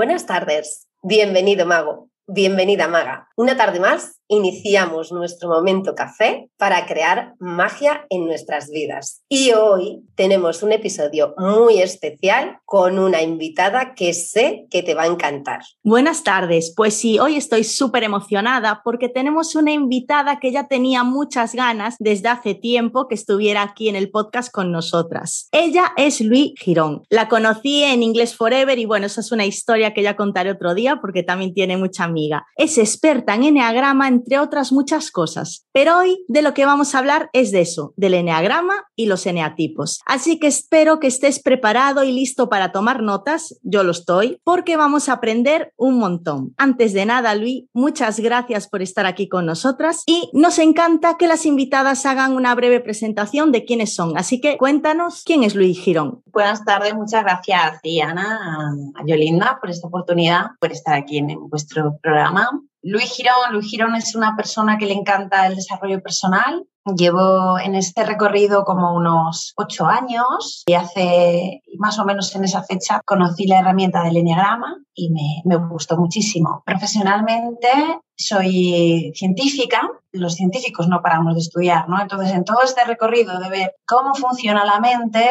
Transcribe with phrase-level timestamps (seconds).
[0.00, 0.88] Buenas tardes.
[1.02, 2.08] Bienvenido, Mago.
[2.26, 3.28] Bienvenida, Maga.
[3.36, 9.22] Una tarde más iniciamos nuestro momento café para crear magia en nuestras vidas.
[9.28, 15.02] Y hoy tenemos un episodio muy especial con una invitada que sé que te va
[15.02, 15.60] a encantar.
[15.82, 16.72] Buenas tardes.
[16.76, 21.96] Pues sí, hoy estoy súper emocionada porque tenemos una invitada que ya tenía muchas ganas
[21.98, 25.48] desde hace tiempo que estuviera aquí en el podcast con nosotras.
[25.50, 27.02] Ella es Luis Girón.
[27.10, 30.74] La conocí en Inglés Forever y bueno, esa es una historia que ya contaré otro
[30.74, 32.46] día porque también tiene mucha amiga.
[32.56, 35.66] Es experta en Enneagrama, entre otras muchas cosas.
[35.72, 39.26] Pero hoy de lo que vamos a hablar es de eso, del Enneagrama y los
[39.26, 40.00] eneatipos.
[40.06, 44.76] Así que espero que estés preparado y listo para tomar notas, yo lo estoy, porque
[44.76, 46.54] vamos a aprender un montón.
[46.58, 51.26] Antes de nada, Luis, muchas gracias por estar aquí con nosotras y nos encanta que
[51.26, 54.18] las invitadas hagan una breve presentación de quiénes son.
[54.18, 56.22] Así que cuéntanos quién es Luis Girón.
[56.26, 61.98] Buenas tardes, muchas gracias, Diana, a Yolinda, por esta oportunidad, por estar aquí en vuestro
[62.02, 62.48] programa.
[62.82, 66.66] Luis Girón, Luis Girón es una persona que le encanta el desarrollo personal.
[66.96, 72.62] Llevo en este recorrido como unos ocho años y hace más o menos en esa
[72.62, 76.62] fecha conocí la herramienta del Enneagrama y me, me gustó muchísimo.
[76.64, 77.68] Profesionalmente
[78.16, 82.00] soy científica, los científicos no paramos de estudiar, ¿no?
[82.00, 85.26] Entonces, en todo este recorrido de ver cómo funciona la mente,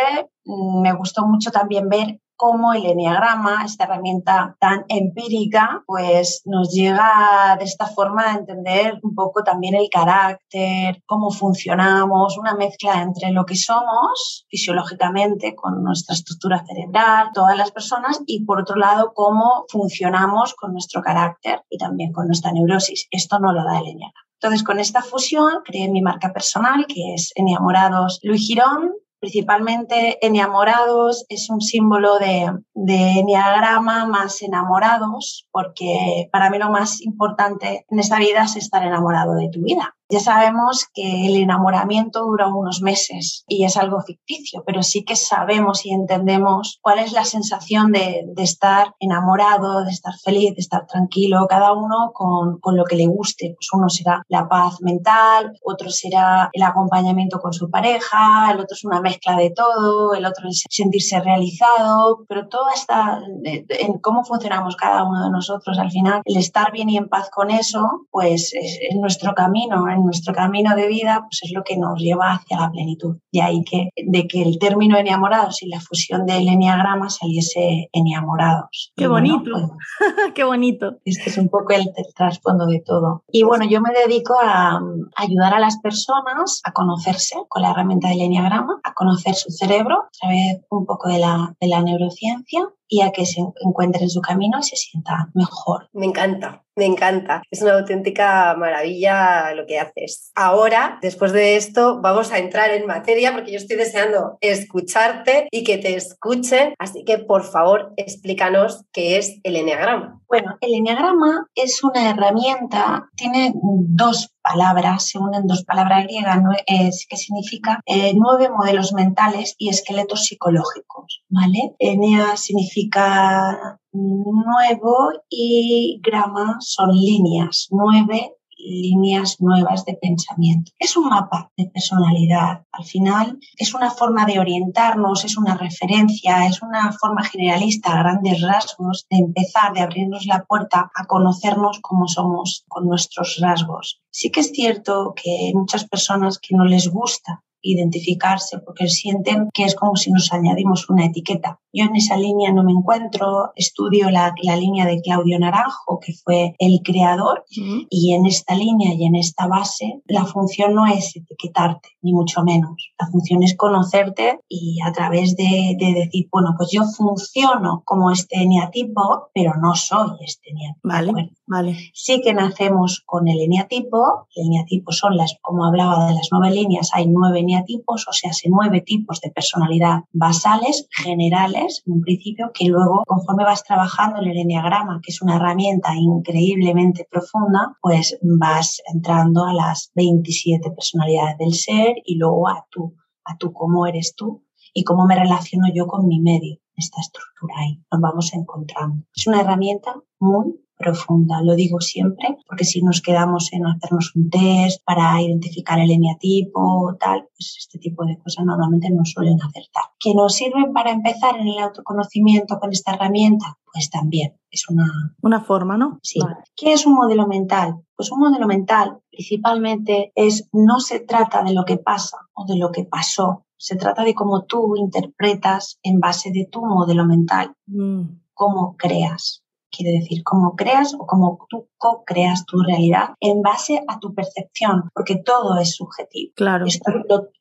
[0.45, 7.57] me gustó mucho también ver cómo el enneagrama, esta herramienta tan empírica, pues nos llega
[7.59, 13.33] de esta forma a entender un poco también el carácter, cómo funcionamos, una mezcla entre
[13.33, 19.11] lo que somos fisiológicamente con nuestra estructura cerebral, todas las personas, y por otro lado,
[19.13, 23.09] cómo funcionamos con nuestro carácter y también con nuestra neurosis.
[23.11, 24.29] Esto no lo da el enneagrama.
[24.41, 31.25] Entonces, con esta fusión creé mi marca personal, que es Enneamorados Luis Girón, principalmente enamorados
[31.29, 37.99] es un símbolo de, de enneagrama más enamorados, porque para mí lo más importante en
[37.99, 39.95] esta vida es estar enamorado de tu vida.
[40.11, 45.15] Ya sabemos que el enamoramiento dura unos meses y es algo ficticio, pero sí que
[45.15, 50.61] sabemos y entendemos cuál es la sensación de, de estar enamorado, de estar feliz, de
[50.61, 53.53] estar tranquilo, cada uno con, con, lo que le guste.
[53.55, 58.75] Pues uno será la paz mental, otro será el acompañamiento con su pareja, el otro
[58.75, 64.23] es una mezcla de todo, el otro es sentirse realizado, pero todo está en cómo
[64.23, 65.77] funcionamos cada uno de nosotros.
[65.77, 69.87] Al final, el estar bien y en paz con eso, pues es, es nuestro camino
[70.05, 73.17] nuestro camino de vida, pues es lo que nos lleva hacia la plenitud.
[73.31, 78.93] Y ahí que, de que el término enamorados y la fusión del enneagrama saliese enamorados.
[78.95, 80.97] Qué bonito, pues, qué bonito.
[81.05, 83.23] Este es un poco el, el, trasfondo de todo.
[83.31, 84.81] Y bueno, yo me dedico a, a,
[85.15, 90.03] ayudar a las personas a conocerse con la herramienta del enneagrama, a conocer su cerebro
[90.03, 94.09] a través un poco de la, de la neurociencia y a que se encuentre en
[94.09, 95.87] su camino y se sienta mejor.
[95.93, 96.63] Me encanta.
[96.79, 97.43] Me encanta.
[97.51, 100.31] Es una auténtica maravilla lo que haces.
[100.33, 105.65] Ahora, después de esto, vamos a entrar en materia porque yo estoy deseando escucharte y
[105.65, 106.75] que te escuchen.
[106.79, 110.21] Así que, por favor, explícanos qué es el enneagrama.
[110.29, 117.17] Bueno, el enneagrama es una herramienta, tiene dos palabras, se unen dos palabras griegas, que
[117.17, 121.75] significa eh, nueve modelos mentales y esqueletos psicológicos, ¿vale?
[121.79, 130.71] Enea significa nuevo y grama son líneas, nueve líneas nuevas de pensamiento.
[130.77, 132.65] Es un mapa de personalidad.
[132.71, 138.03] Al final es una forma de orientarnos, es una referencia, es una forma generalista a
[138.03, 144.01] grandes rasgos de empezar, de abrirnos la puerta a conocernos como somos con nuestros rasgos.
[144.11, 149.49] Sí que es cierto que hay muchas personas que no les gusta identificarse porque sienten
[149.53, 151.59] que es como si nos añadimos una etiqueta.
[151.71, 156.13] Yo en esa línea no me encuentro, estudio la, la línea de Claudio Naranjo, que
[156.13, 157.87] fue el creador, uh -huh.
[157.89, 162.43] y en esta línea y en esta base la función no es etiquetarte, ni mucho
[162.43, 162.91] menos.
[162.99, 168.09] La función es conocerte y a través de, de decir, bueno, pues yo funciono como
[168.09, 170.79] este eneatipo, pero no soy este eneatipo.
[170.83, 171.77] Vale, bueno, vale.
[171.93, 176.49] Sí que nacemos con el eneatipo, el eneatipo son las, como hablaba de las nueve
[176.55, 182.01] líneas, hay nueve eneatipos, o sea, se nueve tipos de personalidad basales, generales, en un
[182.01, 188.17] principio, que luego, conforme vas trabajando el eneagrama, que es una herramienta increíblemente profunda, pues
[188.21, 193.85] vas entrando a las 27 personalidades del ser y luego a tú, a tú cómo
[193.87, 194.43] eres tú
[194.73, 199.03] y cómo me relaciono yo con mi medio, esta estructura ahí, nos vamos encontrando.
[199.15, 201.41] Es una herramienta muy profunda.
[201.43, 206.95] Lo digo siempre, porque si nos quedamos en hacernos un test para identificar el eneatipo,
[206.99, 209.83] tal, pues este tipo de cosas normalmente no suelen acertar.
[209.99, 213.57] ¿Que nos sirven para empezar en el autoconocimiento con esta herramienta?
[213.71, 214.87] Pues también es una...
[215.21, 215.99] Una forma, ¿no?
[216.01, 216.19] Sí.
[216.55, 217.75] ¿Qué es un modelo mental?
[217.95, 222.57] Pues un modelo mental principalmente es, no se trata de lo que pasa o de
[222.57, 227.53] lo que pasó, se trata de cómo tú interpretas en base de tu modelo mental,
[227.67, 228.03] mm.
[228.33, 233.99] cómo creas quiere decir cómo creas o cómo tú co-creas tu realidad en base a
[233.99, 236.33] tu percepción, porque todo es subjetivo.
[236.35, 236.65] Claro.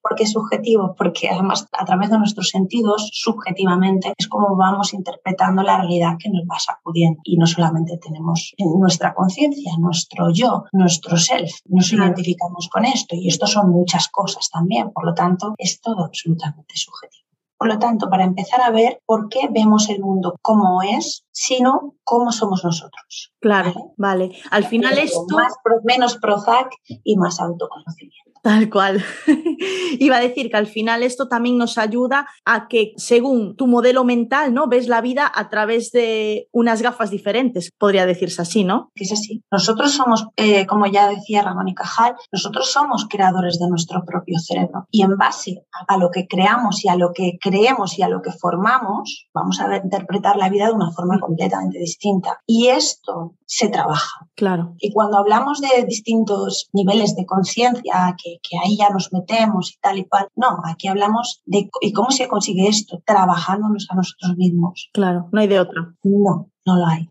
[0.01, 5.63] porque es subjetivo, porque además a través de nuestros sentidos, subjetivamente, es como vamos interpretando
[5.63, 7.21] la realidad que nos va sacudiendo.
[7.25, 13.29] Y no solamente tenemos nuestra conciencia, nuestro yo, nuestro self, nos identificamos con esto y
[13.29, 17.29] esto son muchas cosas también, por lo tanto, es todo absolutamente subjetivo.
[17.59, 21.95] Por lo tanto, para empezar a ver por qué vemos el mundo como es, sino
[22.03, 23.33] cómo somos nosotros.
[23.41, 24.33] Claro, vale.
[24.51, 25.25] Al final esto...
[25.31, 25.55] Más,
[25.85, 26.73] menos Prozac
[27.05, 28.29] y más autoconocimiento.
[28.43, 29.05] Tal cual.
[29.99, 34.05] Iba a decir que al final esto también nos ayuda a que según tu modelo
[34.05, 34.69] mental, ¿no?
[34.69, 38.91] Ves la vida a través de unas gafas diferentes, podría decirse así, ¿no?
[38.95, 39.43] Es así.
[39.51, 44.39] Nosotros somos, eh, como ya decía Ramón y Cajal, nosotros somos creadores de nuestro propio
[44.39, 48.09] cerebro y en base a lo que creamos y a lo que creemos y a
[48.09, 52.41] lo que formamos, vamos a interpretar la vida de una forma completamente distinta.
[52.47, 54.27] Y esto se trabaja.
[54.35, 54.75] Claro.
[54.79, 59.79] Y cuando hablamos de distintos niveles de conciencia, que que, ahí ya nos metemos y
[59.81, 60.29] tal y cual.
[60.37, 64.91] No, aquí hablamos de y cómo se consigue esto, trabajándonos a nosotros mismos.
[64.93, 65.95] Claro, no hay de otra.
[66.03, 66.51] No,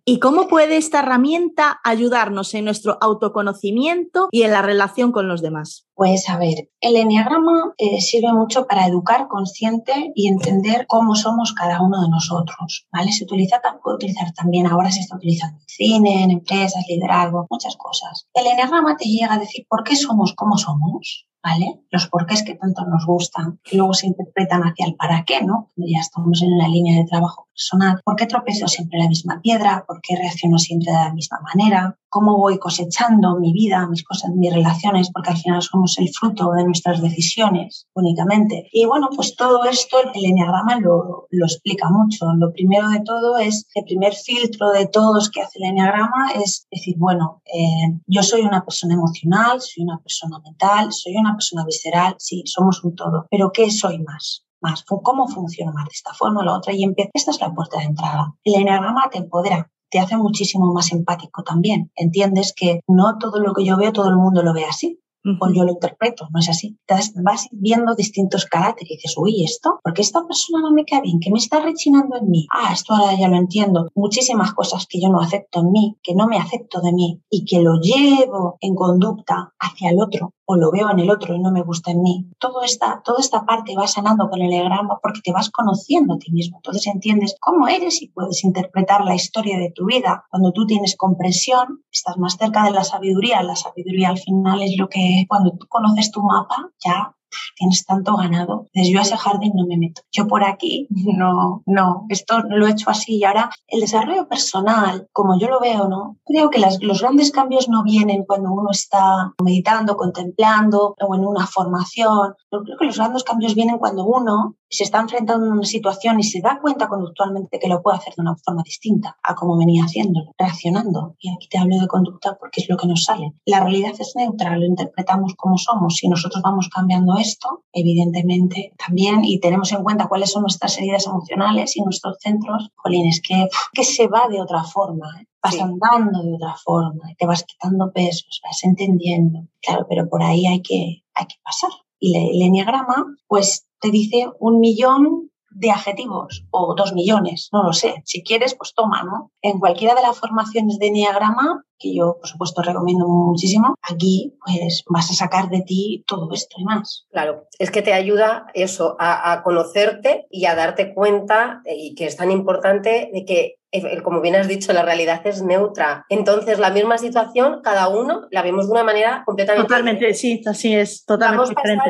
[0.06, 5.42] ¿Y cómo puede esta herramienta ayudarnos en nuestro autoconocimiento y en la relación con los
[5.42, 5.88] demás?
[5.96, 11.54] Pues a ver, el enneagrama eh, sirve mucho para educar consciente y entender cómo somos
[11.54, 13.12] cada uno de nosotros, ¿vale?
[13.12, 17.76] Se utiliza, puede utilizar también, ahora se está utilizando en cine, en empresas, liderazgo, muchas
[17.78, 18.28] cosas.
[18.34, 21.82] El enneagrama te llega a decir por qué somos como somos, ¿vale?
[21.92, 25.70] Los porqués que tanto nos gustan, que luego se interpretan hacia el para qué, ¿no?
[25.74, 28.02] Cuando ya estamos en la línea de trabajo personal.
[28.04, 29.86] ¿Por qué tropezo siempre la misma piedra?
[29.88, 31.98] ¿Por qué reacciono siempre de la misma manera?
[32.18, 35.12] ¿Cómo voy cosechando mi vida, mis cosas, mis relaciones?
[35.14, 38.68] Porque al final somos el fruto de nuestras decisiones únicamente.
[38.72, 42.26] Y bueno, pues todo esto el enneagrama lo, explica mucho.
[42.40, 46.66] Lo primero de todo es, el primer filtro de todos que hace el enneagrama es
[46.72, 51.66] decir, bueno, eh, yo soy una persona emocional, soy una persona mental, soy una persona
[51.66, 54.44] visceral, sí, somos un todo, pero ¿qué soy más?
[54.60, 56.74] Más, ¿cómo funciona más de esta forma o la otra?
[56.74, 58.34] Y empieza, esta es la puerta de entrada.
[58.44, 61.92] El enneagrama te empodera, te hace muchísimo más empático también.
[61.96, 65.00] Entiendes que no todo lo que yo veo, todo el mundo lo ve así
[65.40, 66.78] o yo lo interpreto, no es así.
[66.88, 71.02] Entonces vas viendo distintos caracteres y dices, uy, esto, porque esta persona no me cae
[71.02, 72.48] bien, que me está rechinando en mí.
[72.52, 73.90] Ah, esto ahora ya lo entiendo.
[73.96, 77.46] Muchísimas cosas que yo no acepto en mí, que no me acepto de mí y
[77.46, 81.40] que lo llevo en conducta hacia el otro o lo veo en el otro y
[81.40, 82.26] no me gusta en mí.
[82.40, 86.18] Todo esta, toda esta parte va sanando con el egrama porque te vas conociendo a
[86.18, 86.58] ti mismo.
[86.58, 90.26] Entonces entiendes cómo eres y puedes interpretar la historia de tu vida.
[90.32, 93.44] Cuando tú tienes comprensión, estás más cerca de la sabiduría.
[93.44, 97.17] La sabiduría al final es lo que cuando tú conoces tu mapa, ya
[97.56, 98.68] tienes tanto ganado.
[98.74, 100.02] Desde ese jardín no me meto.
[100.12, 103.18] Yo por aquí, no, no, esto lo he hecho así.
[103.18, 106.18] Y ahora el desarrollo personal, como yo lo veo, ¿no?
[106.26, 111.48] Creo que los grandes cambios no vienen cuando uno está meditando, contemplando o en una
[111.48, 112.36] formación.
[112.50, 116.24] Creo que los grandes cambios vienen cuando uno se está enfrentando a una situación y
[116.24, 119.84] se da cuenta conductualmente que lo puede hacer de una forma distinta a como venía
[119.84, 121.16] haciéndolo, reaccionando.
[121.20, 123.34] Y aquí te hablo de conducta porque es lo que nos sale.
[123.46, 125.96] La realidad es neutral, lo interpretamos como somos.
[125.96, 131.06] Si nosotros vamos cambiando esto, evidentemente también, y tenemos en cuenta cuáles son nuestras heridas
[131.06, 135.08] emocionales y nuestros centros, jolín, es que, que se va de otra forma.
[135.22, 135.28] ¿eh?
[135.42, 139.48] vas andando de otra forma, te vas quitando pesos, vas entendiendo.
[139.62, 141.72] Claro, pero por ahí hay que, hay que pasar.
[142.00, 147.74] Y el enneagrama, pues te dice un millón de adjetivos o dos millones, no lo
[147.74, 148.02] sé.
[148.06, 149.32] Si quieres, pues toma, ¿no?
[149.42, 154.84] En cualquiera de las formaciones de Enneagrama, que yo, por supuesto, recomiendo muchísimo, aquí pues
[154.88, 157.08] vas a sacar de ti todo esto y más.
[157.12, 162.06] Claro, es que te ayuda eso, a, a conocerte y a darte cuenta, y que
[162.06, 166.06] es tan importante, de que eh, como bien has dicho, la realidad es neutra.
[166.10, 170.74] Entonces, la misma situación, cada uno la vemos de una manera completamente Totalmente, sí, así
[170.74, 171.90] es, totalmente Vamos diferente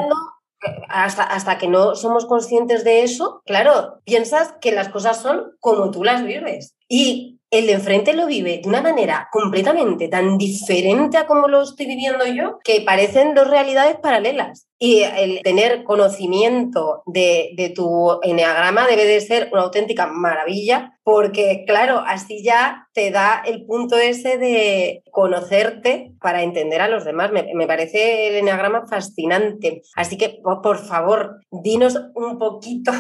[0.90, 5.92] hasta, hasta que no somos conscientes de eso, claro, piensas que las cosas son como
[5.92, 6.76] tú las vives.
[6.88, 11.62] Y el de enfrente lo vive de una manera completamente tan diferente a como lo
[11.62, 14.68] estoy viviendo yo, que parecen dos realidades paralelas.
[14.80, 21.64] Y el tener conocimiento de, de tu eneagrama debe de ser una auténtica maravilla, porque
[21.66, 27.32] claro, así ya te da el punto ese de conocerte para entender a los demás.
[27.32, 29.82] Me, parece el eneagrama fascinante.
[29.96, 32.92] Así que, por, favor, dinos un poquito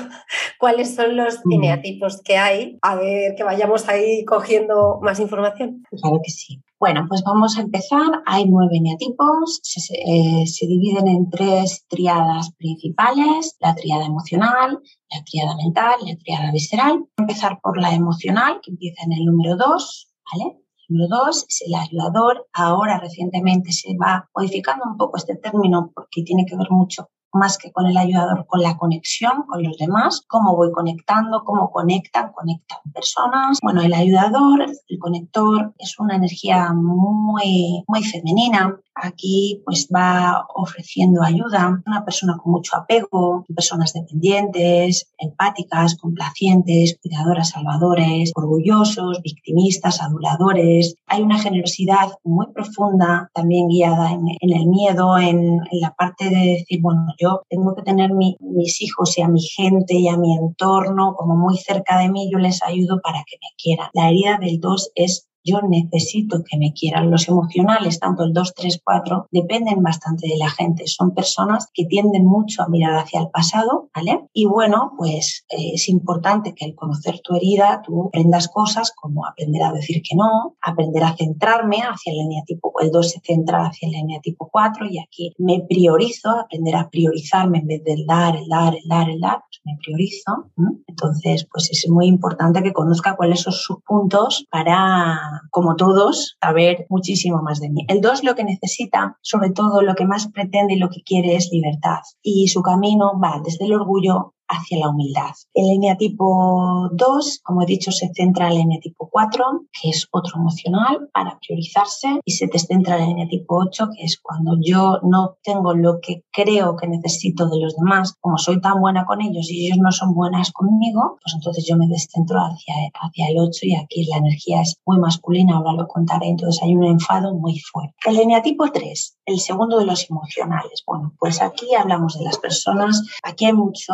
[0.59, 5.83] cuáles son los eneatipos que hay, a ver que vayamos ahí cogiendo más información.
[5.89, 6.61] Claro que sí.
[6.79, 8.21] Bueno, pues vamos a empezar.
[8.27, 15.23] Hay nueve eneatipos, se, eh, se, dividen en tres triadas principales, la triada emocional, la
[15.23, 16.99] triada mental y la triada visceral.
[16.99, 20.57] Voy a empezar por la emocional, que empieza en el número dos, ¿vale?
[20.87, 22.47] El número dos es el ayudador.
[22.53, 27.57] Ahora recientemente se va modificando un poco este término porque tiene que ver mucho más
[27.57, 32.31] que con el ayudador, con la conexión con los demás, cómo voy conectando, cómo conectan,
[32.33, 33.59] conectan personas.
[33.61, 41.23] Bueno, el ayudador, el conector, es una energía muy, muy femenina, Aquí pues va ofreciendo
[41.23, 50.95] ayuda una persona con mucho apego, personas dependientes, empáticas, complacientes, cuidadoras, salvadores, orgullosos, victimistas, aduladores.
[51.07, 56.81] Hay una generosidad muy profunda, también guiada en, el miedo, en, la parte de decir,
[56.81, 61.15] bueno, yo tengo que tener mis hijos y a mi gente y a mi entorno
[61.15, 63.89] como muy cerca de mí, yo les ayudo para que me quieran.
[63.93, 67.09] La herida del 2 es yo necesito que me quieran.
[67.09, 70.87] Los emocionales, tanto el 2, 3, 4, dependen bastante de la gente.
[70.87, 74.27] Son personas que tienden mucho a mirar hacia el pasado, ¿vale?
[74.33, 79.25] Y bueno, pues eh, es importante que al conocer tu herida tú aprendas cosas como
[79.25, 83.65] aprender a decir que no, aprender a centrarme hacia el tipo el 2 se centra
[83.65, 88.35] hacia el tipo 4 y aquí me priorizo, aprender a priorizarme en vez del dar,
[88.35, 90.51] el dar, el dar, el dar, pues me priorizo.
[90.87, 96.85] Entonces, pues es muy importante que conozca cuáles son sus puntos para como todos, saber
[96.89, 97.85] muchísimo más de mí.
[97.87, 101.35] El 2 lo que necesita, sobre todo lo que más pretende y lo que quiere
[101.35, 101.99] es libertad.
[102.21, 105.31] Y su camino va desde el orgullo hacia la humildad.
[105.53, 110.39] El eneatipo 2, como he dicho, se centra en el eneatipo 4, que es otro
[110.39, 115.37] emocional, para priorizarse, y se descentra en el eneatipo 8, que es cuando yo no
[115.43, 119.49] tengo lo que creo que necesito de los demás, como soy tan buena con ellos
[119.49, 123.59] y ellos no son buenas conmigo, pues entonces yo me descentro hacia, hacia el 8
[123.63, 127.59] y aquí la energía es muy masculina, ahora lo contaré, entonces hay un enfado muy
[127.59, 127.95] fuerte.
[128.05, 130.83] El eneatipo 3, el segundo de los emocionales.
[130.85, 133.93] Bueno, pues aquí hablamos de las personas, aquí hay mucho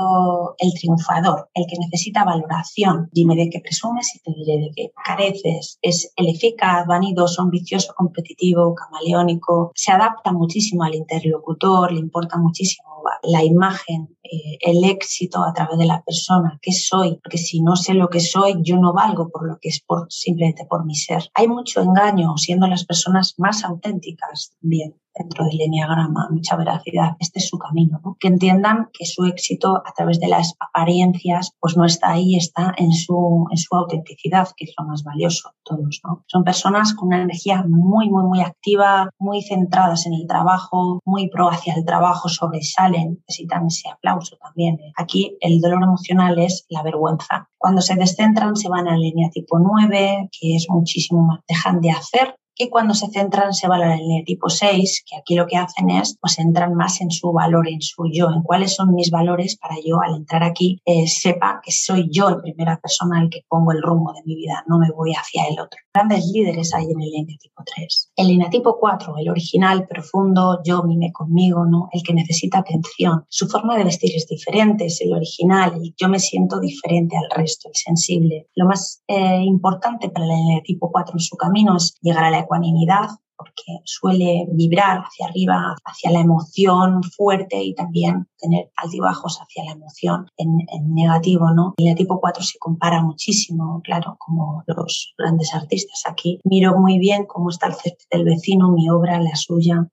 [0.57, 3.09] el triunfador, el que necesita valoración.
[3.11, 5.77] Dime de qué presumes y te diré de qué careces.
[5.81, 9.71] Es el eficaz, vanidoso, ambicioso, competitivo, camaleónico.
[9.75, 15.77] Se adapta muchísimo al interlocutor, le importa muchísimo la imagen, eh, el éxito a través
[15.77, 19.29] de la persona, qué soy, porque si no sé lo que soy, yo no valgo
[19.29, 21.29] por lo que es por, simplemente por mi ser.
[21.33, 27.15] Hay mucho engaño siendo las personas más auténticas también dentro del enneagrama, mucha veracidad.
[27.19, 31.77] Este es su camino, que entiendan que su éxito a través de las apariencias pues
[31.77, 35.61] no está ahí, está en su, en su autenticidad, que es lo más valioso de
[35.63, 36.01] todos.
[36.03, 36.23] ¿no?
[36.27, 41.29] Son personas con una energía muy, muy, muy activa, muy centradas en el trabajo, muy
[41.29, 44.79] pro hacia el trabajo, sobresalen, necesitan ese aplauso también.
[44.97, 47.49] Aquí el dolor emocional es la vergüenza.
[47.57, 51.81] Cuando se descentran se van a la línea tipo 9, que es muchísimo más, dejan
[51.81, 55.47] de hacer y cuando se centran se a la línea tipo 6, que aquí lo
[55.47, 58.93] que hacen es, pues entran más en su valor, en su yo, en cuáles son
[58.93, 63.21] mis valores para yo al entrar aquí eh, sepa que soy yo en primera persona
[63.21, 65.79] el que pongo el rumbo de mi vida, no me voy hacia el otro.
[65.93, 68.11] Grandes líderes hay en el línea tipo 3.
[68.15, 71.89] El línea tipo 4, el original, profundo, yo, mime conmigo, ¿no?
[71.91, 73.25] El que necesita atención.
[73.29, 77.29] Su forma de vestir es diferente, es el original, el yo me siento diferente al
[77.35, 78.47] resto, el sensible.
[78.55, 82.31] Lo más eh, importante para el línea tipo 4 en su camino es llegar a
[82.31, 89.39] la ecuanimidad, porque suele vibrar hacia arriba, hacia la emoción fuerte y también tener altibajos
[89.41, 90.57] hacia la emoción en,
[90.93, 91.73] negativo, ¿no?
[91.77, 96.03] El tipo 4 se compara muchísimo, claro, como los grandes artistas.
[96.05, 99.87] Aquí miro muy bien cómo está el césped del vecino, mi obra, la suya,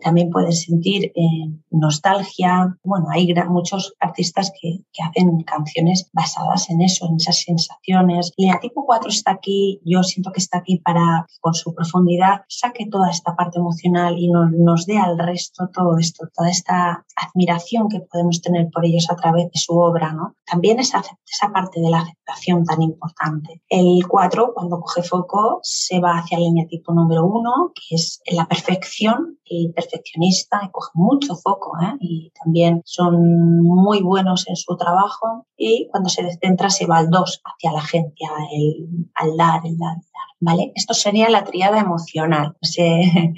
[0.00, 2.76] también puedes sentir eh, nostalgia.
[2.82, 8.32] Bueno, hay muchos artistas que, hacen canciones basadas en eso, en esas sensaciones.
[8.36, 11.72] Y el tipo 4 está aquí, yo siento que está aquí para que con su
[11.72, 17.04] profundidad saque toda esta parte emocional y nos dé al resto todo esto, toda esta
[17.16, 20.34] admiración que podemos tener por ellos a través de su obra, ¿no?
[20.44, 23.62] También esa, esa parte de la aceptación tan importante.
[23.68, 28.20] El 4, cuando coge foco, se va hacia el línea tipo número 1, que es
[28.30, 31.96] la perfección y perfeccionista y coge mucho foco ¿eh?
[32.00, 37.10] y también son muy buenos en su trabajo y cuando se descentra se va al
[37.10, 38.14] 2 hacia la gente,
[38.52, 40.28] el, al dar, el dar, el dar.
[40.40, 40.72] ¿Vale?
[40.76, 42.56] Esto sería la triada emocional.
[42.60, 43.02] No sé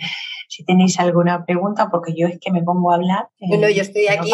[0.49, 3.29] si tenéis alguna pregunta, porque yo es que me pongo a hablar.
[3.41, 4.31] Bueno, yo estoy aquí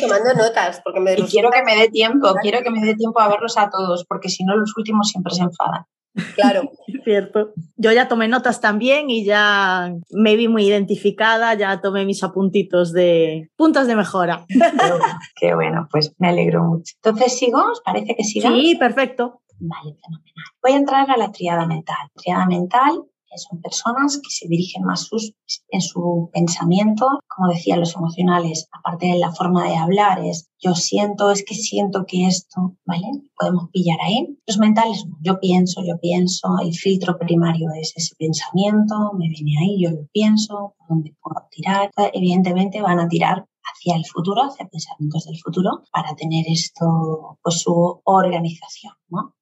[0.00, 0.82] tomando notas.
[0.84, 3.56] Porque me y quiero que me dé tiempo, quiero que me dé tiempo a verlos
[3.56, 5.86] a todos, porque si no, los últimos siempre se enfadan.
[6.34, 6.70] Claro.
[7.04, 7.52] Cierto.
[7.76, 12.92] Yo ya tomé notas también y ya me vi muy identificada, ya tomé mis apuntitos
[12.92, 14.46] de puntos de mejora.
[15.40, 16.94] Qué bueno, pues me alegro mucho.
[17.02, 17.62] Entonces, ¿sigo?
[17.84, 18.50] parece que siga?
[18.50, 19.40] Sí, perfecto.
[19.58, 20.44] Vale, fenomenal.
[20.62, 22.10] Voy a entrar a la triada mental.
[22.14, 23.04] Triada mental
[23.36, 25.34] son personas que se dirigen más sus,
[25.68, 30.74] en su pensamiento, como decía, los emocionales, aparte de la forma de hablar, es yo
[30.74, 33.06] siento, es que siento que esto, ¿vale?
[33.38, 34.38] Podemos pillar ahí.
[34.46, 39.82] Los mentales, yo pienso, yo pienso, el filtro primario es ese pensamiento, me viene ahí,
[39.82, 41.90] yo lo pienso, por dónde puedo tirar.
[42.14, 47.58] Evidentemente van a tirar hacia el futuro, hacia pensamientos del futuro, para tener esto, pues
[47.60, 49.33] su organización, ¿no?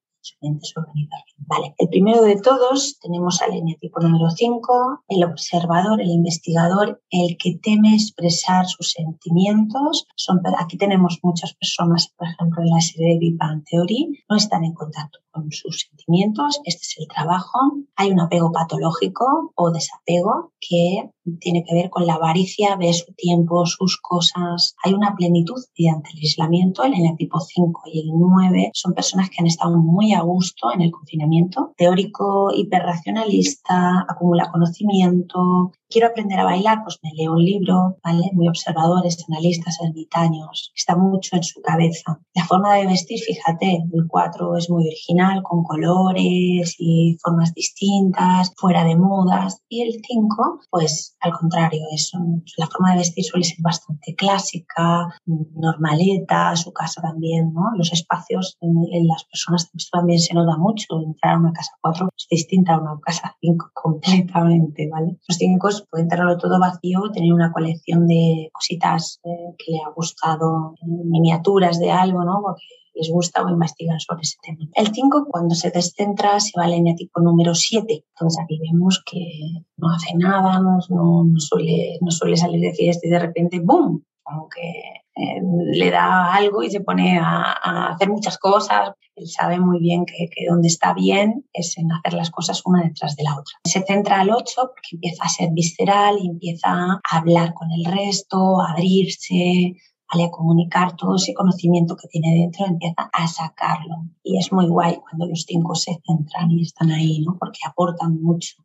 [1.47, 7.37] Vale, el primero de todos tenemos al eneatipo número 5, el observador, el investigador, el
[7.37, 10.07] que teme expresar sus sentimientos.
[10.17, 14.37] Son, aquí tenemos muchas personas, por ejemplo, en la serie de Big Bang Theory, no
[14.37, 16.61] están en contacto con sus sentimientos.
[16.65, 17.59] Este es el trabajo.
[17.97, 21.11] Hay un apego patológico o desapego que
[21.41, 24.75] tiene que ver con la avaricia de su tiempo, sus cosas.
[24.85, 26.85] Hay una plenitud mediante el aislamiento.
[26.85, 30.83] El eneatipo 5 y el 9 son personas que han estado muy a gusto en
[30.83, 31.73] el confinamiento.
[31.77, 38.31] Teórico hiperracionalista, acumula conocimiento, quiero aprender a bailar, pues me leo un libro, ¿vale?
[38.33, 42.19] Muy observadores, analistas, ermitaños, está mucho en su cabeza.
[42.35, 48.53] La forma de vestir, fíjate, el 4 es muy original, con colores y formas distintas,
[48.57, 52.11] fuera de modas, y el 5, pues al contrario, es
[52.57, 57.71] la forma de vestir suele ser bastante clásica, normaleta, su casa también, ¿no?
[57.77, 58.75] Los espacios en,
[59.07, 62.99] las personas también se nota mucho, entrar a una casa 4 es distinta a una
[63.01, 65.19] casa 5 completamente, ¿vale?
[65.29, 69.91] Los 5 puede tenerlo todo vacío, tener una colección de cositas eh, que le ha
[69.91, 72.41] gustado, miniaturas de algo, ¿no?
[72.43, 72.65] Porque
[72.95, 74.69] les gusta o investigan sobre ese tema.
[74.75, 78.05] El 5, cuando se descentra, se va al eneatipo número 7.
[78.09, 80.79] Entonces aquí vemos que no hace nada, no,
[81.25, 84.05] no, suele, no suele salir de fiesta y de repente, ¡boom!
[84.23, 85.41] Como que eh,
[85.73, 88.93] le da algo y se pone a, hacer muchas cosas.
[89.15, 92.83] Él sabe muy bien que, que, donde está bien es en hacer las cosas una
[92.83, 93.59] detrás de la otra.
[93.65, 97.85] Se centra al 8 porque empieza a ser visceral y empieza a hablar con el
[97.85, 99.77] resto, a abrirse,
[100.21, 103.97] a comunicar todo ese conocimiento que tiene dentro, empieza a sacarlo.
[104.23, 107.37] Y es muy guay cuando los cinco se centran y están ahí, ¿no?
[107.39, 108.57] Porque aportan mucho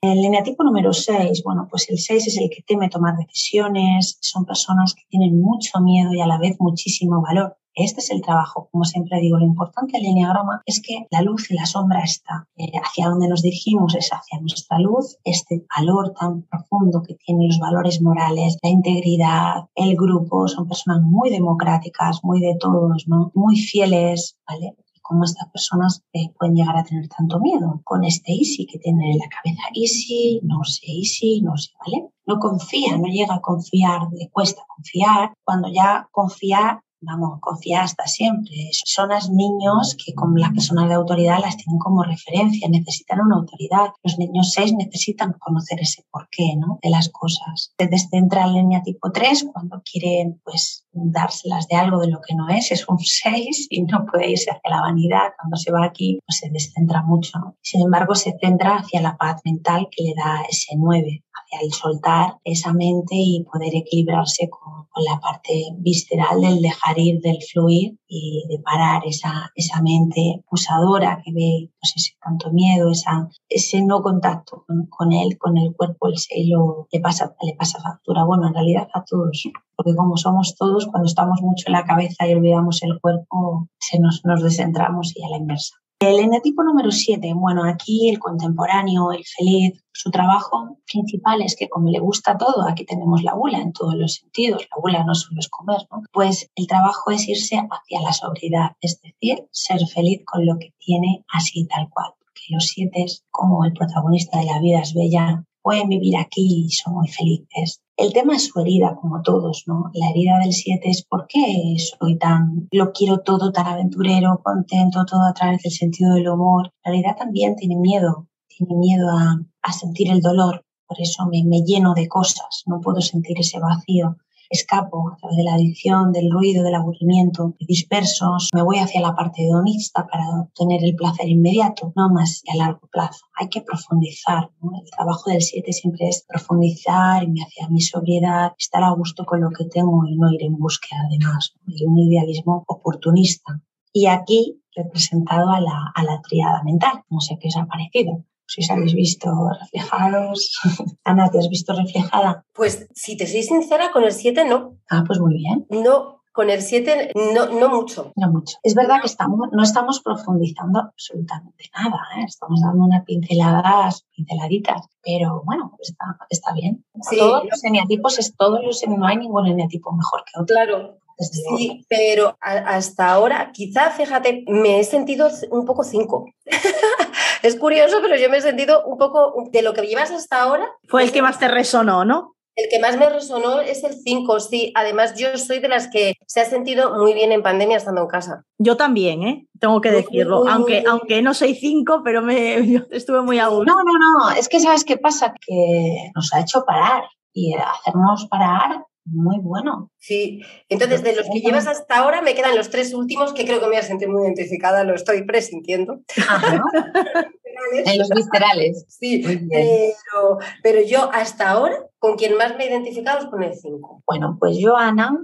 [0.00, 4.44] El lineatipo número 6, bueno, pues el 6 es el que teme tomar decisiones, son
[4.44, 7.56] personas que tienen mucho miedo y a la vez muchísimo valor.
[7.78, 11.50] Este es el trabajo, como siempre digo, lo importante del lineagrama es que la luz
[11.50, 12.48] y la sombra está.
[12.56, 17.48] Eh, hacia donde nos dirigimos es hacia nuestra luz, este valor tan profundo que tienen
[17.48, 23.04] los valores morales, la integridad, el grupo, son personas muy democráticas, muy de todos.
[23.34, 24.74] Muy fieles, ¿vale?
[25.06, 29.12] Cómo estas personas eh, pueden llegar a tener tanto miedo con este easy que tiene
[29.12, 29.62] en la cabeza.
[29.74, 32.08] Easy, no sé, easy, no sé, ¿vale?
[32.26, 35.32] No confía, no llega a confiar, le cuesta confiar.
[35.44, 38.54] Cuando ya confía vamos, confía hasta siempre.
[38.72, 43.36] Son los niños que con las personas de autoridad las tienen como referencia, necesitan una
[43.36, 43.90] autoridad.
[44.02, 46.78] Los niños 6 necesitan conocer ese porqué ¿no?
[46.82, 47.72] de las cosas.
[47.78, 52.34] Se descentra en línea tipo 3 cuando quieren pues dárselas de algo de lo que
[52.34, 55.32] no es, es un 6 y no puede irse hacia la vanidad.
[55.38, 57.56] Cuando se va aquí pues se descentra mucho.
[57.62, 61.25] Sin embargo, se centra hacia la paz mental que le da ese 9 hacia
[61.62, 67.36] el soltar esa mente y poder equilibrarse con, la parte visceral del dejar ir, del
[67.42, 73.28] fluir y de parar esa, esa mente usadora que ve pues, ese tanto miedo, esa,
[73.46, 78.24] ese no contacto con, él, con el cuerpo, el sello, le pasa, le pasa factura.
[78.24, 79.42] Bueno, en realidad a todos,
[79.76, 83.98] porque como somos todos, cuando estamos mucho en la cabeza y olvidamos el cuerpo, se
[83.98, 85.76] nos, nos descentramos y a la inversa.
[85.98, 91.70] El eneatipo número 7, bueno, aquí el contemporáneo, el feliz, su trabajo principal es que
[91.70, 95.14] como le gusta todo, aquí tenemos la bula en todos los sentidos, la bula no
[95.14, 96.02] solo es comer, ¿no?
[96.12, 100.74] Pues el trabajo es irse hacia la sobriedad, es decir, ser feliz con lo que
[100.78, 102.12] tiene así tal cual.
[102.18, 106.70] Porque los siete, como el protagonista de la vida es bella, pueden vivir aquí y
[106.70, 107.82] son muy felices.
[107.96, 109.90] El tema es su herida, como todos, ¿no?
[109.94, 115.04] La herida del 7 es por qué soy tan, lo quiero todo tan aventurero, contento,
[115.04, 116.70] todo a través del sentido del humor.
[116.84, 121.42] La realidad también tiene miedo, tiene miedo a, a sentir el dolor, por eso me,
[121.42, 124.18] me lleno de cosas, no puedo sentir ese vacío
[124.50, 129.14] escapo a través de la adicción, del ruido, del aburrimiento, dispersos, me voy hacia la
[129.14, 133.26] parte hedonista para obtener el placer inmediato, no más a largo plazo.
[133.34, 134.50] Hay que profundizar.
[134.62, 139.40] El trabajo del 7 siempre es profundizar, irme hacia mi sobriedad, estar a gusto con
[139.40, 141.54] lo que tengo y no ir en búsqueda de más.
[141.66, 143.60] Y un idealismo oportunista.
[143.92, 147.02] Y aquí representado a la, a la triada mental.
[147.08, 149.30] No sé qué os ha parecido si os habéis visto
[149.60, 150.58] reflejados.
[151.04, 152.44] Ana, ¿te has visto reflejada?
[152.52, 154.78] Pues si te soy sincera, con el 7 no.
[154.90, 155.66] Ah, pues muy bien.
[155.70, 158.12] No, con el 7 no, no mucho.
[158.14, 158.58] No mucho.
[158.62, 162.24] Es verdad que estamos, no estamos profundizando absolutamente nada, ¿eh?
[162.26, 166.84] estamos dando unas pinceladas, pinceladitas, pero bueno, está, está bien.
[167.00, 167.16] Sí.
[167.16, 170.54] Todos los eneatipos, es, todos los, no hay ningún eneatipo mejor que otro.
[170.54, 170.98] Claro.
[171.18, 176.26] Sí, pero a- hasta ahora, quizá, fíjate, me he sentido un poco 5.
[177.42, 180.68] es curioso, pero yo me he sentido un poco de lo que llevas hasta ahora.
[180.88, 182.34] Fue el que más te resonó, ¿no?
[182.58, 184.72] El que más me resonó es el 5, sí.
[184.74, 188.06] Además, yo soy de las que se ha sentido muy bien en pandemia estando en
[188.08, 188.44] casa.
[188.58, 189.46] Yo también, ¿eh?
[189.60, 190.48] Tengo que decirlo.
[190.48, 193.64] aunque, aunque no soy cinco, pero me, yo estuve muy a gusto.
[193.64, 198.26] No, no, no, es que sabes qué pasa, que nos ha hecho parar y hacernos
[198.30, 199.90] parar muy bueno.
[199.98, 200.42] Sí.
[200.68, 203.66] Entonces, de los que llevas hasta ahora, me quedan los tres últimos que creo que
[203.66, 206.00] me voy a sentir muy identificada, lo estoy presintiendo.
[206.28, 206.60] Ajá.
[207.72, 208.84] En los viscerales.
[208.88, 213.54] Sí, pero, pero yo hasta ahora, con quien más me he identificado es con el
[213.54, 214.02] 5.
[214.06, 215.18] Bueno, pues yo, Ana,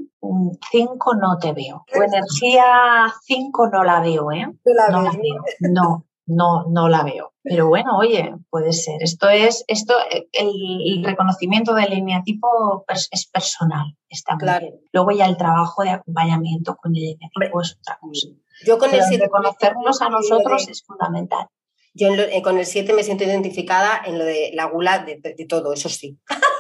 [0.70, 1.84] 5 no te veo.
[1.92, 4.46] Tu energía 5 no la veo, ¿eh?
[4.90, 5.44] No la veo.
[5.70, 7.32] No, no, no la veo.
[7.42, 9.02] Pero bueno, oye, puede ser.
[9.02, 9.94] Esto es, esto,
[10.32, 13.96] el, reconocimiento del eneatipo pers- es personal.
[14.08, 14.60] Está Claro.
[14.66, 14.80] bien.
[14.92, 18.28] Luego ya el trabajo de acompañamiento con el eneatipo es otra cosa.
[18.64, 21.46] Yo con Pero el 7 reconocernos a nosotros es fundamental.
[21.94, 25.16] Yo lo- eh, con el 7 me siento identificada en lo de la gula de,
[25.20, 26.18] de- de todo, eso sí.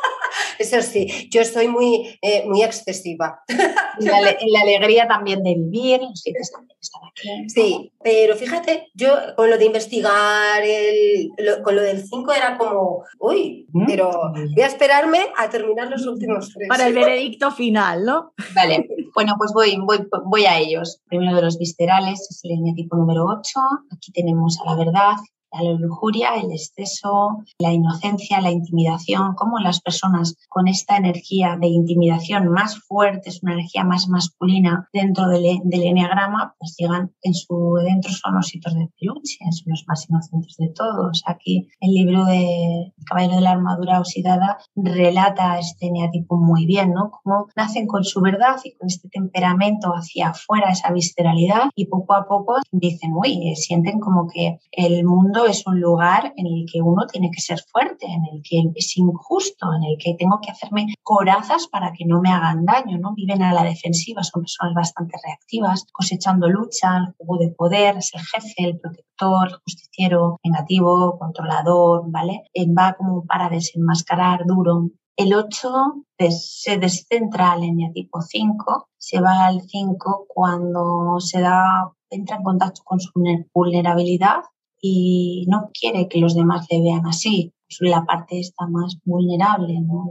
[0.62, 3.42] eso sí, yo soy muy, eh, muy excesiva.
[4.00, 7.48] En la, alegría también de vivir, los también están aquí.
[7.50, 12.56] Sí, pero fíjate, yo con lo de investigar, el, lo- con lo del 5 era
[12.56, 14.10] como, uy, Mm, pero
[14.54, 16.68] voy a esperarme a terminar los últimos tres.
[16.68, 18.32] Para el veredicto final, ¿no?
[18.54, 21.00] Vale, bueno, pues voy, voy, voy a ellos.
[21.06, 23.60] Primero de los viscerales es el eneatipo número 8.
[23.94, 25.12] Aquí tenemos a la verdad,
[25.52, 31.68] la lujuria, el exceso, la inocencia, la intimidación, cómo las personas con esta energía de
[31.68, 37.34] intimidación más fuerte, es una energía más masculina dentro del, del eneagrama, pues llegan en
[37.34, 41.22] su dentro son ositos de peluche, son los más inocentes de todos.
[41.26, 47.10] Aquí el libro de Caballero de la Armadura Oxidada relata este eneatipo muy bien, ¿no?
[47.10, 52.14] Cómo nacen con su verdad y con este temperamento hacia afuera, esa visceralidad, y poco
[52.14, 56.80] a poco dicen, uy, sienten como que el mundo es un lugar en el que
[56.82, 60.50] uno tiene que ser fuerte, en el que es injusto, en el que tengo que
[60.50, 63.14] hacerme corazas para que no me hagan daño, ¿no?
[63.14, 68.10] Viven a la defensiva, son personas bastante reactivas, cosechando lucha, el juego de poder, es
[68.14, 72.44] el jefe, el protector, el justiciero, negativo, controlador, ¿vale?
[72.78, 74.90] Va como para desenmascarar duro.
[75.16, 75.70] El 8
[76.18, 82.42] des- se descentra al eneatipo 5, se va al 5 cuando se da, entra en
[82.42, 84.40] contacto con su vulner- vulnerabilidad
[84.82, 87.54] y no quiere que los demás le vean así.
[87.80, 90.06] La parte está más vulnerable, ¿no?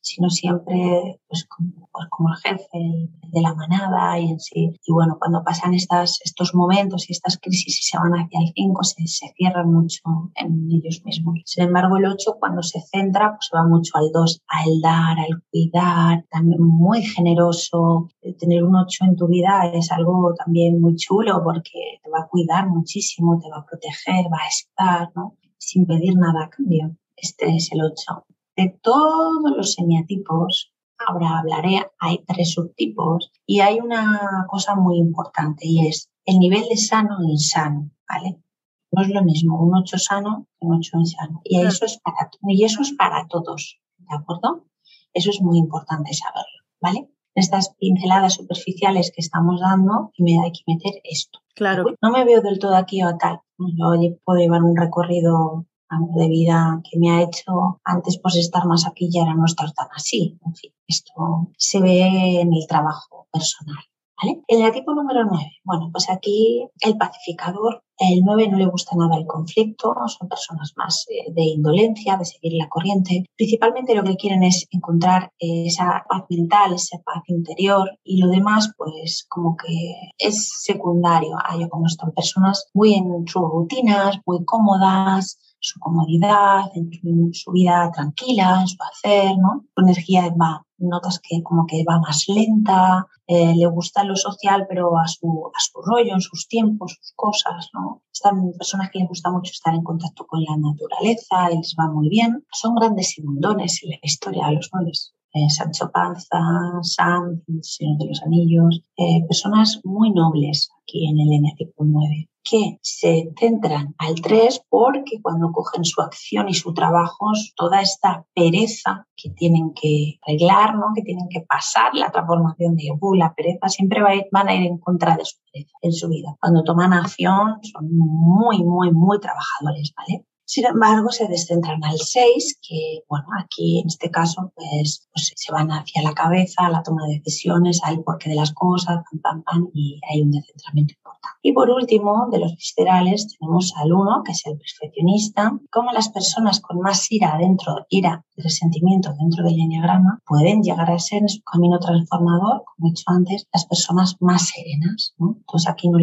[0.00, 4.70] Sino siempre pues como, pues como el jefe de la manada y en sí.
[4.84, 8.52] Y bueno, cuando pasan estas, estos momentos y estas crisis y se van hacia el
[8.54, 10.02] 5, se, se cierran mucho
[10.34, 11.40] en ellos mismos.
[11.46, 15.42] Sin embargo, el 8 cuando se centra, pues va mucho al 2, al dar, al
[15.50, 18.08] cuidar, también muy generoso.
[18.38, 22.28] Tener un 8 en tu vida es algo también muy chulo porque te va a
[22.28, 25.36] cuidar muchísimo, te va a proteger, va a estar, ¿no?
[25.58, 26.96] Sin pedir nada a cambio.
[27.22, 33.80] Este es el 8 de todos los semiatipos, ahora hablaré, hay tres subtipos y hay
[33.80, 38.42] una cosa muy importante y es el nivel de sano e insano, ¿vale?
[38.90, 41.40] No es lo mismo un 8 sano que un 8 insano.
[41.44, 44.66] Y eso es para, y eso es para todos, ¿de acuerdo?
[45.14, 47.08] Eso es muy importante saberlo, ¿vale?
[47.34, 51.38] Estas pinceladas superficiales que estamos dando, me hay que meter esto.
[51.54, 51.84] Claro.
[51.86, 53.40] Uy, No me veo del todo aquí o tal.
[53.58, 58.66] Yo puedo llevar un recorrido algo de vida que me ha hecho antes pues estar
[58.66, 60.38] más aquí y ahora no estar tan así.
[60.44, 63.84] En fin, esto se ve en el trabajo personal.
[64.22, 64.42] ¿Vale?
[64.46, 65.44] El tipo número 9.
[65.64, 70.72] Bueno, pues aquí el pacificador, el 9 no le gusta nada el conflicto, son personas
[70.76, 73.24] más eh, de indolencia, de seguir la corriente.
[73.36, 78.72] Principalmente lo que quieren es encontrar esa paz mental, esa paz interior y lo demás
[78.76, 84.44] pues como que es secundario a ello, como están personas muy en sus rutinas, muy
[84.44, 89.64] cómodas, su comodidad, en su vida tranquila, en su hacer, ¿no?
[89.74, 94.66] Su energía va, notas que como que va más lenta, eh, le gusta lo social,
[94.68, 98.02] pero a su, a su rollo, en sus tiempos, sus cosas, ¿no?
[98.12, 101.88] Están personas que les gusta mucho estar en contacto con la naturaleza y les va
[101.88, 102.44] muy bien.
[102.52, 105.14] Son grandes segundones en la historia de los nueves.
[105.34, 106.40] Eh, Sancho Panza,
[106.82, 112.78] Sam, Señor de los Anillos, eh, personas muy nobles aquí en el n 9 que
[112.82, 117.26] se centran al 3 porque cuando cogen su acción y su trabajo,
[117.56, 120.86] toda esta pereza que tienen que arreglar, ¿no?
[120.94, 124.78] que tienen que pasar la transformación de uh, la pereza, siempre van a ir en
[124.78, 126.36] contra de su pereza en su vida.
[126.40, 130.24] Cuando toman acción son muy, muy, muy trabajadores, ¿vale?
[130.54, 135.50] Sin embargo, se descentran al 6, que, bueno, aquí en este caso, pues, pues, se
[135.50, 139.42] van hacia la cabeza, la toma de decisiones, al porqué de las cosas, pam, pam,
[139.44, 141.38] pam, y hay un descentramiento importante.
[141.40, 145.58] Y por último, de los viscerales, tenemos al 1, que es el perfeccionista.
[145.70, 150.98] Como las personas con más ira dentro, ira, resentimiento dentro del enneagrama, pueden llegar a
[150.98, 155.14] ser en su camino transformador, como he dicho antes, las personas más serenas.
[155.18, 155.36] ¿no?
[155.38, 155.98] Entonces, aquí no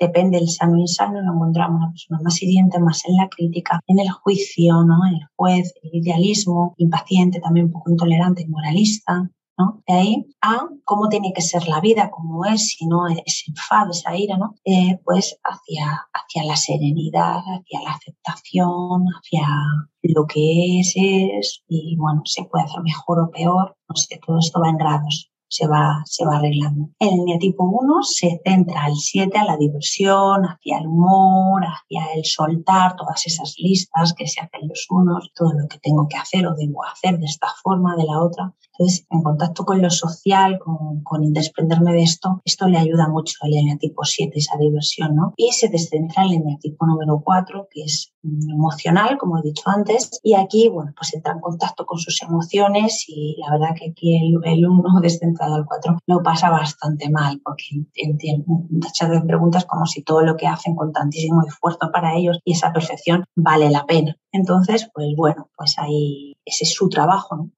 [0.00, 3.75] depende del sano y insano, lo encontramos una persona más hiriente, más en la crítica,
[3.86, 4.96] en el juicio, ¿no?
[5.06, 9.30] el juez, el idealismo, impaciente, también un poco intolerante y moralista.
[9.58, 9.82] ¿no?
[9.86, 13.90] De ahí a cómo tiene que ser la vida, cómo es, si no ese enfado,
[13.92, 14.54] esa ira, ¿no?
[14.66, 19.48] Eh, pues hacia, hacia la serenidad, hacia la aceptación, hacia
[20.02, 24.38] lo que es, es, y bueno, se puede hacer mejor o peor, no sé, todo
[24.38, 26.90] esto va en grados se va, se va arreglando.
[26.98, 32.24] El neotipo 1 se centra al 7 a la diversión, hacia el humor, hacia el
[32.24, 36.46] soltar todas esas listas que se hacen los unos, todo lo que tengo que hacer
[36.46, 38.54] o debo hacer de esta forma, de la otra.
[38.72, 43.36] Entonces, en contacto con lo social, con, con desprenderme de esto, esto le ayuda mucho
[43.40, 45.32] al eneatipo 7, esa diversión, ¿no?
[45.36, 48.12] Y se descentra el eneatipo número 4, que es
[48.50, 53.04] emocional, como he dicho antes, y aquí, bueno, pues entra en contacto con sus emociones
[53.08, 57.40] y la verdad que aquí el, el 1 descentrado al 4 lo pasa bastante mal,
[57.44, 62.16] porque entiende muchas de preguntas como si todo lo que hacen con tantísimo esfuerzo para
[62.16, 64.16] ellos y esa perfección vale la pena.
[64.32, 67.48] Entonces, pues bueno, pues ahí ese es su trabajo,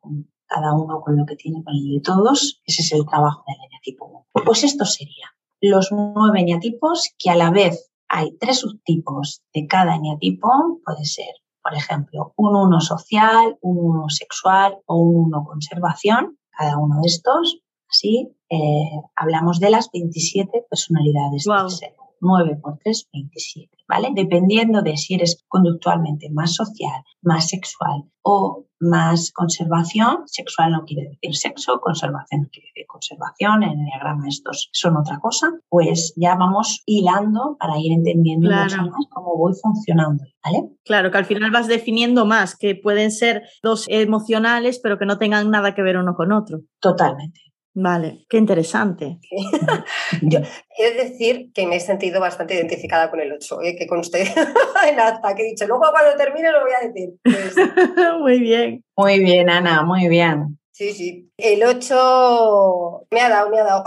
[0.46, 2.60] cada uno con lo que tiene con el de todos.
[2.64, 4.26] Ese es el trabajo del eneatipo.
[4.44, 5.26] Pues esto sería
[5.60, 10.48] los nueve eneatipos que a la vez hay tres subtipos de cada eneatipo.
[10.84, 16.38] Puede ser, por ejemplo, un uno social, un uno sexual o un uno conservación.
[16.50, 21.94] Cada uno de estos, así, eh, hablamos de las 27 personalidades del ser.
[22.20, 24.10] 9 por 3, 27, ¿vale?
[24.14, 31.08] Dependiendo de si eres conductualmente más social, más sexual o más conservación, sexual no quiere
[31.08, 36.12] decir sexo, conservación no quiere decir conservación, en el diagrama estos son otra cosa, pues
[36.16, 40.68] ya vamos hilando para ir entendiendo mucho más cómo voy funcionando, ¿vale?
[40.84, 45.18] Claro, que al final vas definiendo más, que pueden ser dos emocionales, pero que no
[45.18, 46.60] tengan nada que ver uno con otro.
[46.80, 47.40] Totalmente.
[47.80, 49.20] Vale, qué interesante.
[50.22, 50.40] Yo
[50.76, 53.76] he de decir que me he sentido bastante identificada con el 8, ¿eh?
[53.78, 54.22] que conste
[54.88, 57.10] en acta, que he dicho, luego cuando termine lo voy a decir.
[57.22, 57.54] Pues
[58.20, 58.84] muy bien.
[58.96, 60.58] Muy bien, Ana, muy bien.
[60.72, 61.30] Sí, sí.
[61.36, 63.84] El 8 me ha dado, me ha dado.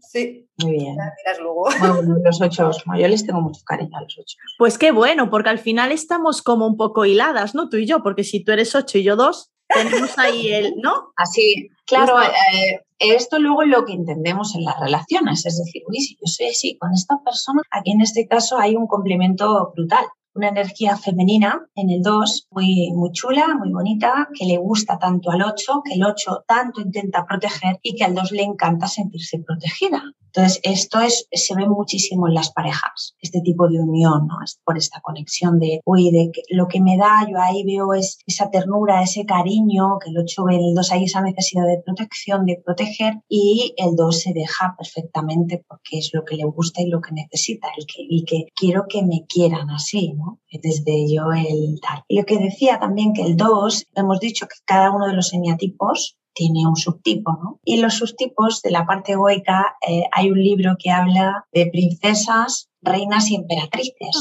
[0.00, 0.48] sí.
[0.62, 0.96] Muy bien.
[1.40, 1.68] luego.
[1.80, 4.36] Bueno, los 8, yo les tengo mucho cariño a los 8.
[4.58, 7.68] Pues qué bueno, porque al final estamos como un poco hiladas, ¿no?
[7.68, 11.12] Tú y yo, porque si tú eres 8 y yo 2, tenemos ahí el, ¿no?
[11.16, 16.00] Así, claro, eh, esto luego es lo que entendemos en las relaciones, es decir, uy,
[16.00, 20.06] si yo soy así con esta persona, aquí en este caso hay un complemento brutal
[20.38, 25.30] una energía femenina en el 2 muy, muy chula, muy bonita, que le gusta tanto
[25.30, 29.42] al 8, que el 8 tanto intenta proteger y que al 2 le encanta sentirse
[29.44, 30.02] protegida.
[30.34, 34.36] Entonces, esto es, se ve muchísimo en las parejas, este tipo de unión, ¿no?
[34.64, 38.50] por esta conexión de, uy, de lo que me da, yo ahí veo es esa
[38.50, 42.60] ternura, ese cariño, que el 8 ve el 2 hay esa necesidad de protección, de
[42.64, 47.00] proteger, y el 2 se deja perfectamente porque es lo que le gusta y lo
[47.00, 50.40] que necesita, el que, y que quiero que me quieran así, ¿no?
[50.50, 52.02] Desde yo el tal.
[52.08, 55.32] Y lo que decía también que el 2, hemos dicho que cada uno de los
[55.32, 57.60] eneatipos tiene un subtipo, ¿no?
[57.64, 62.70] Y los subtipos de la parte egoica, eh, hay un libro que habla de princesas
[62.82, 64.16] reinas y emperatrices,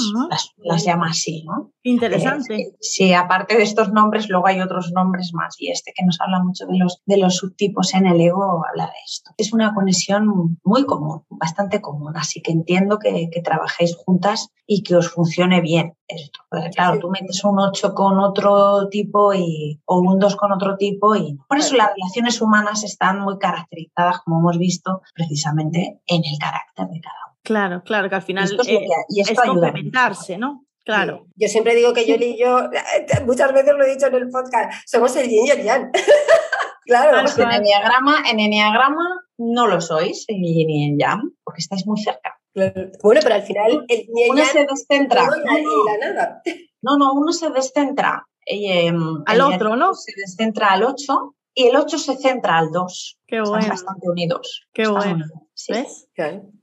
[0.63, 1.71] las, llama así, ¿no?
[1.83, 2.55] Interesante.
[2.55, 6.19] Eh, sí, aparte de estos nombres, luego hay otros nombres más y este que nos
[6.19, 9.31] habla mucho de los, de los subtipos en el ego habla de esto.
[9.37, 14.83] Es una conexión muy común, bastante común, así que entiendo que, que trabajéis juntas y
[14.83, 16.39] que os funcione bien esto.
[16.75, 21.15] claro, tú metes un 8 con otro tipo y, o un 2 con otro tipo
[21.15, 26.37] y por eso las relaciones humanas están muy caracterizadas, como hemos visto, precisamente en el
[26.39, 27.36] carácter de cada uno.
[27.47, 30.65] Claro, claro, que al final es, complementarse, ¿no?
[30.83, 31.27] Claro.
[31.37, 32.69] Yo siempre digo que Yoli y yo,
[33.25, 35.89] muchas veces lo he dicho en el podcast, somos el yin y el yang.
[36.85, 37.19] claro.
[37.19, 42.01] En enneagrama, en enneagrama no lo sois, en yin y en yang, porque estáis muy
[42.01, 42.37] cerca.
[42.53, 45.25] Bueno, pero al final el yin y uno se descentra.
[45.25, 46.41] No, la nada.
[46.81, 48.27] no, no, uno se descentra.
[48.45, 48.91] Eh,
[49.25, 49.93] al otro, ¿no?
[49.93, 53.19] Se descentra al 8 y el 8 se centra al 2.
[53.25, 53.59] Qué bueno.
[53.59, 54.67] Están bastante unidos.
[54.73, 55.25] Qué bueno.
[55.69, 56.07] ¿Ves?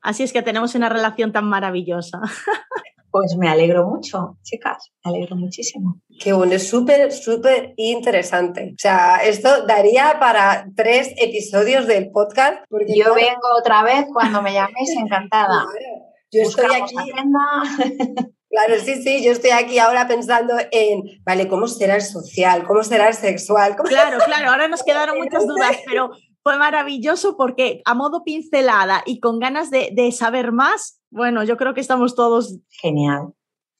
[0.02, 2.20] Así es que tenemos una relación tan maravillosa.
[3.16, 6.00] Pues me alegro mucho, chicas, me alegro muchísimo.
[6.18, 8.72] Qué bueno, es súper, súper interesante.
[8.72, 12.64] O sea, esto daría para tres episodios del podcast.
[12.68, 15.64] Porque Yo vengo otra vez cuando me llaméis, encantada.
[16.32, 16.96] Yo estoy aquí.
[18.50, 22.62] Claro, sí, sí, yo estoy aquí ahora pensando en, vale, ¿cómo será el social?
[22.64, 23.74] ¿Cómo será el sexual?
[23.74, 26.12] Claro, claro, ahora nos quedaron muchas dudas, pero
[26.44, 31.56] fue maravilloso porque a modo pincelada y con ganas de, de saber más, bueno, yo
[31.56, 32.58] creo que estamos todos...
[32.68, 33.32] Genial.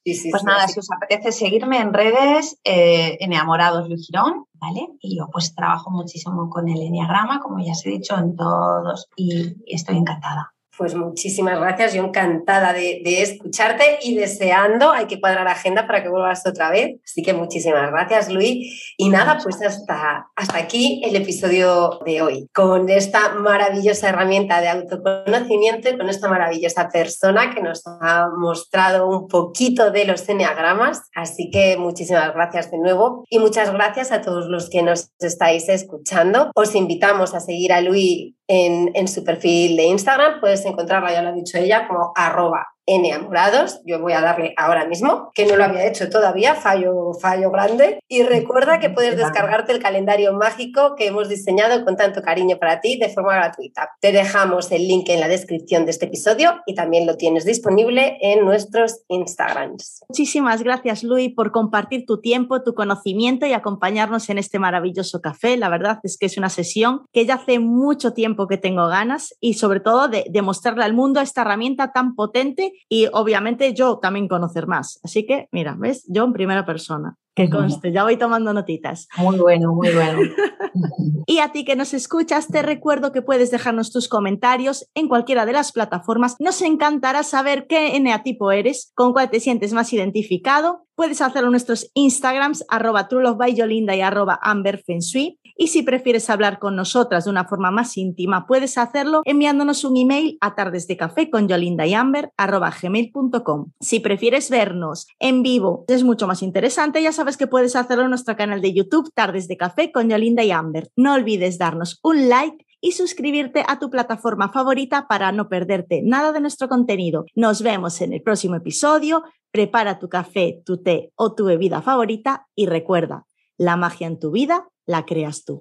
[0.03, 4.89] pues nada, si os apetece seguirme en redes, eh, Enamorados Luis Girón, ¿vale?
[5.01, 9.09] Y yo pues trabajo muchísimo con el Enneagrama, como ya os he dicho, en todos
[9.15, 10.54] y estoy encantada.
[10.77, 16.09] Pues muchísimas gracias, yo encantada de, escucharte y deseando, hay que cuadrar agenda para que
[16.09, 16.97] vuelvas otra vez.
[17.05, 18.95] Así que muchísimas gracias, Luis.
[18.97, 24.69] Y nada, pues hasta, hasta aquí el episodio de hoy, con esta maravillosa herramienta de
[24.69, 31.03] autoconocimiento y con esta maravillosa persona que nos ha mostrado un poquito de los enneagramas.
[31.15, 35.69] Así que muchísimas gracias de nuevo y muchas gracias a todos los que nos estáis
[35.69, 36.51] escuchando.
[36.57, 41.23] Os invitamos a seguir a Luis en, en su perfil de Instagram, puedes encontrarla, ya
[41.23, 43.81] lo ha dicho ella, como arroba enamorados.
[43.85, 48.01] Yo voy a darle ahora mismo, que no lo había hecho todavía, fallo, fallo grande.
[48.09, 52.81] Y recuerda que puedes descargarte el calendario mágico que hemos diseñado con tanto cariño para
[52.81, 53.91] ti de forma gratuita.
[54.01, 58.19] Te dejamos el link en la descripción de este episodio y también lo tienes disponible
[58.21, 60.03] en nuestros Instagrams.
[60.09, 65.57] Muchísimas gracias, Luis, por compartir tu tiempo, tu conocimiento y acompañarnos en este maravilloso café.
[65.57, 69.35] La verdad es que es una sesión que ya hace mucho tiempo que tengo ganas
[69.41, 73.99] y sobre todo de, de mostrarle al mundo esta herramienta tan potente y obviamente yo
[73.99, 75.01] también conocer más.
[75.03, 76.05] Así que, mira, ¿ves?
[76.09, 77.17] Yo en primera persona.
[77.35, 79.09] Que conste, ya voy tomando notitas.
[79.17, 80.21] Muy bueno, muy bueno.
[81.27, 85.45] y a ti que nos escuchas, te recuerdo que puedes dejarnos tus comentarios en cualquiera
[85.45, 86.37] de las plataformas.
[86.39, 90.87] Nos encantará saber qué eneatipo eres, con cuál te sientes más identificado.
[90.95, 93.09] Puedes hacerlo en nuestros Instagrams, arroba
[93.49, 95.41] Yolinda y arroba amberfensui.
[95.57, 99.97] Y si prefieres hablar con nosotras de una forma más íntima, puedes hacerlo enviándonos un
[99.97, 103.71] email a tardesdecafé con Yolinda y Amber gmail.com.
[103.81, 108.11] Si prefieres vernos en vivo, es mucho más interesante, ya sabes que puedes hacerlo en
[108.11, 110.91] nuestro canal de YouTube Tardes de Café con Yolinda y Amber.
[110.95, 116.33] No olvides darnos un like y suscribirte a tu plataforma favorita para no perderte nada
[116.33, 117.25] de nuestro contenido.
[117.35, 119.23] Nos vemos en el próximo episodio.
[119.51, 123.25] Prepara tu café, tu té o tu bebida favorita y recuerda,
[123.57, 125.61] la magia en tu vida la creas tú.